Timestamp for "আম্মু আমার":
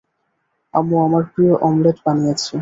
0.73-1.23